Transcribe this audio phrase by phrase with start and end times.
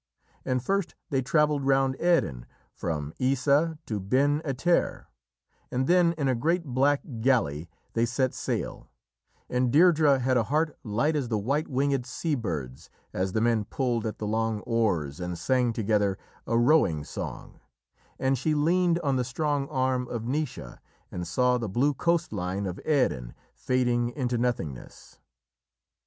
[0.43, 5.05] And first they travelled round Erin from Essa to Beinn Etair,
[5.69, 8.89] and then in a great black galley they set sail,
[9.47, 13.63] and Deirdrê had a heart light as the white winged sea birds as the men
[13.63, 17.59] pulled at the long oars and sang together a rowing song,
[18.17, 20.79] and she leaned on the strong arm of Naoise
[21.11, 25.19] and saw the blue coast line of Erin fading into nothingness.